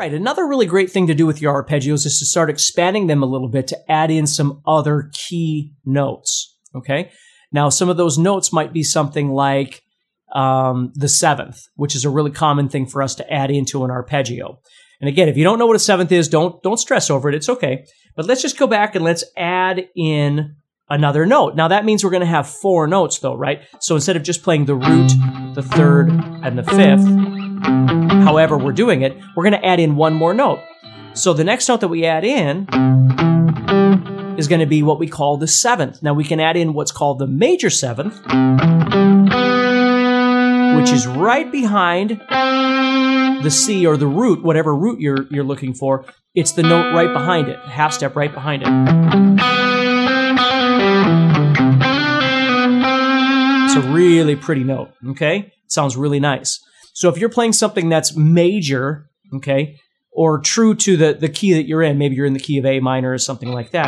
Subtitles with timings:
[0.00, 3.22] Right, another really great thing to do with your arpeggios is to start expanding them
[3.22, 6.56] a little bit to add in some other key notes.
[6.74, 7.10] Okay.
[7.52, 9.82] Now, some of those notes might be something like
[10.34, 13.90] um, the seventh, which is a really common thing for us to add into an
[13.90, 14.58] arpeggio.
[15.02, 17.34] And again, if you don't know what a seventh is, don't don't stress over it.
[17.34, 17.84] It's okay.
[18.16, 20.56] But let's just go back and let's add in
[20.88, 21.56] another note.
[21.56, 23.64] Now that means we're going to have four notes though, right?
[23.80, 25.12] So instead of just playing the root,
[25.54, 30.14] the third, and the fifth, however we're doing it, we're going to add in one
[30.14, 30.60] more note.
[31.14, 32.66] So the next note that we add in
[34.38, 36.02] is going to be what we call the seventh.
[36.02, 38.16] Now we can add in what's called the major seventh,
[40.76, 42.20] which is right behind
[43.42, 46.04] the C or the root, whatever root you're you're looking for.
[46.34, 48.68] It's the note right behind it, half step right behind it.
[53.64, 55.52] It's a really pretty note, okay?
[55.70, 56.60] sounds really nice.
[57.00, 59.80] So if you're playing something that's major, okay,
[60.12, 62.66] or true to the, the key that you're in, maybe you're in the key of
[62.66, 63.86] A minor or something like that.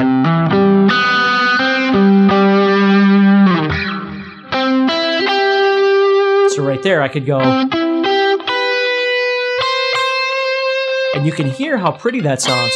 [6.53, 7.39] So right there, I could go.
[11.15, 12.73] And you can hear how pretty that sounds.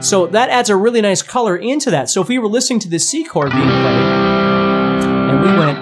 [0.00, 2.08] So that adds a really nice color into that.
[2.08, 4.30] So if we were listening to the C chord being played,
[5.28, 5.78] and we went.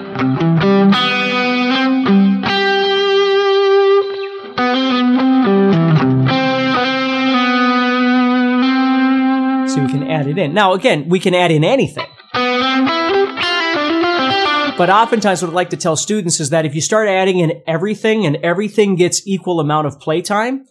[9.69, 10.53] So we can add it in.
[10.53, 12.07] Now, again, we can add in anything.
[14.77, 17.61] But oftentimes, what I'd like to tell students is that if you start adding in
[17.65, 20.65] everything and everything gets equal amount of playtime,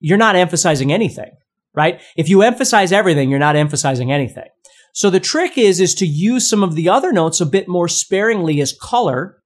[0.00, 1.30] you're not emphasizing anything
[1.78, 2.02] right?
[2.16, 4.48] If you emphasize everything, you're not emphasizing anything.
[4.92, 7.86] So the trick is, is to use some of the other notes a bit more
[7.86, 9.40] sparingly as color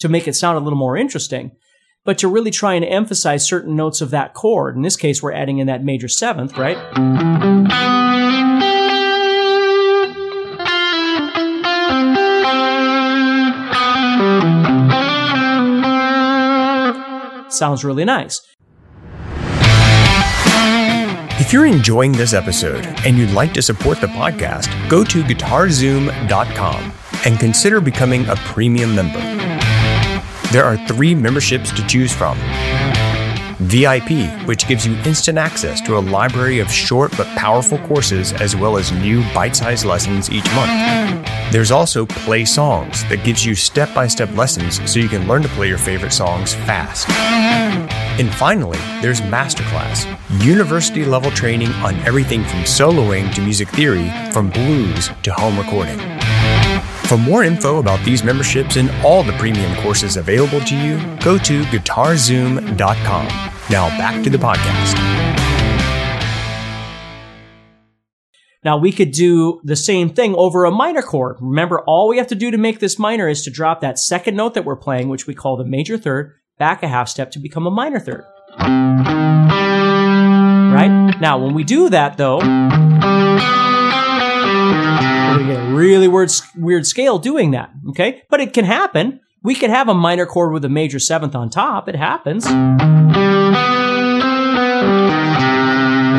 [0.00, 1.52] to make it sound a little more interesting,
[2.04, 4.76] but to really try and emphasize certain notes of that chord.
[4.76, 6.76] In this case, we're adding in that major seventh, right?
[17.50, 18.42] Sounds really nice.
[21.48, 26.92] If you're enjoying this episode and you'd like to support the podcast, go to guitarzoom.com
[27.24, 29.18] and consider becoming a premium member.
[30.52, 32.36] There are three memberships to choose from.
[33.60, 38.54] VIP, which gives you instant access to a library of short but powerful courses as
[38.54, 41.26] well as new bite sized lessons each month.
[41.50, 45.40] There's also Play Songs that gives you step by step lessons so you can learn
[45.40, 47.08] to play your favorite songs fast.
[48.18, 50.04] And finally, there's Masterclass,
[50.42, 55.98] university level training on everything from soloing to music theory, from blues to home recording.
[57.06, 61.38] For more info about these memberships and all the premium courses available to you, go
[61.38, 63.26] to guitarzoom.com.
[63.70, 64.96] Now back to the podcast.
[68.64, 71.36] Now we could do the same thing over a minor chord.
[71.40, 74.34] Remember, all we have to do to make this minor is to drop that second
[74.34, 77.38] note that we're playing, which we call the major third, back a half step to
[77.38, 78.24] become a minor third.
[80.70, 81.14] Right?
[81.20, 82.44] Now, when we do that, though, we
[85.46, 87.70] get a really weird, weird scale doing that.
[87.90, 88.22] Okay?
[88.28, 89.20] But it can happen.
[89.42, 91.88] We could have a minor chord with a major seventh on top.
[91.88, 92.44] It happens.
[92.46, 92.80] And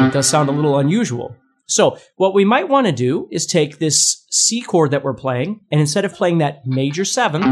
[0.08, 1.36] it does sound a little unusual.
[1.68, 5.62] So, what we might want to do is take this C chord that we're playing,
[5.72, 7.46] and instead of playing that major seventh,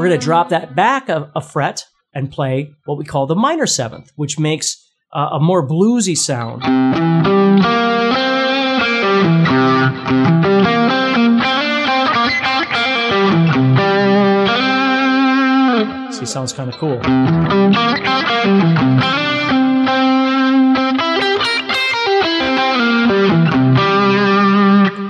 [0.00, 3.34] we're going to drop that back a, a, fret and play what we call the
[3.34, 4.82] minor seventh, which makes
[5.12, 6.62] uh, a more bluesy sound.
[16.14, 16.98] See, sounds kind of cool.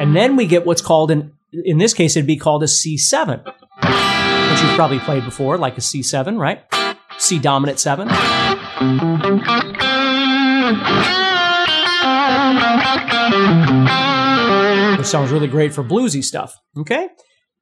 [0.01, 3.45] And then we get what's called an, in this case, it'd be called a C7
[4.63, 6.63] you've probably played before, like a C7, right?
[7.19, 8.09] C dominant 7.
[14.99, 17.09] Which sounds really great for bluesy stuff, okay?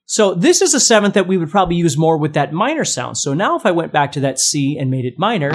[0.06, 3.18] So this is a seventh that we would probably use more with that minor sound.
[3.18, 5.50] So now if I went back to that C and made it minor,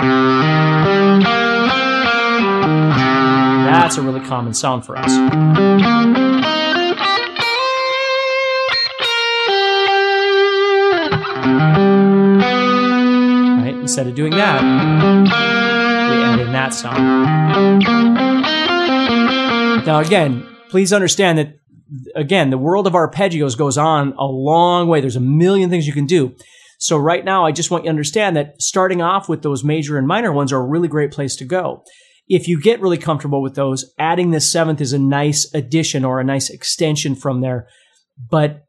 [3.66, 6.33] that's a really common sound for us.
[13.84, 17.84] Instead of doing that, we add in that sound.
[19.86, 21.56] Now again, please understand that
[22.16, 25.02] again, the world of arpeggios goes on a long way.
[25.02, 26.34] There's a million things you can do.
[26.80, 29.98] So right now, I just want you to understand that starting off with those major
[29.98, 31.84] and minor ones are a really great place to go.
[32.30, 36.22] If you get really comfortable with those, adding this seventh is a nice addition or
[36.22, 37.68] a nice extension from there.
[38.30, 38.64] But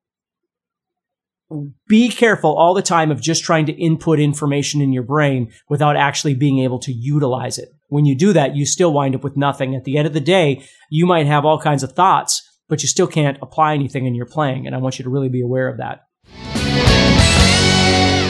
[1.87, 5.97] be careful all the time of just trying to input information in your brain without
[5.97, 7.69] actually being able to utilize it.
[7.89, 9.75] When you do that, you still wind up with nothing.
[9.75, 12.89] At the end of the day, you might have all kinds of thoughts, but you
[12.89, 14.67] still can't apply anything in your playing.
[14.67, 16.07] And I want you to really be aware of that.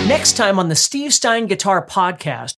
[0.08, 2.54] Next time on the Steve Stein Guitar Podcast.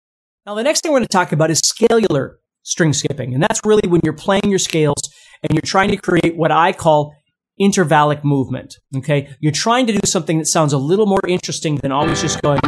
[0.45, 3.33] Now, the next thing we're going to talk about is scalar string skipping.
[3.33, 5.01] And that's really when you're playing your scales
[5.43, 7.13] and you're trying to create what I call
[7.59, 8.75] intervallic movement.
[8.97, 9.29] Okay.
[9.39, 12.59] You're trying to do something that sounds a little more interesting than always just going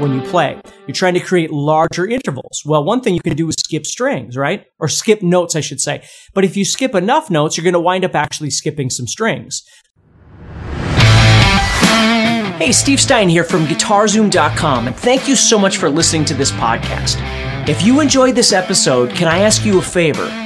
[0.00, 0.60] when you play.
[0.86, 2.62] You're trying to create larger intervals.
[2.64, 4.64] Well, one thing you can do is skip strings, right?
[4.78, 6.04] Or skip notes, I should say.
[6.34, 9.62] But if you skip enough notes, you're going to wind up actually skipping some strings.
[12.58, 16.50] Hey, Steve Stein here from GuitarZoom.com, and thank you so much for listening to this
[16.52, 17.18] podcast.
[17.68, 20.45] If you enjoyed this episode, can I ask you a favor?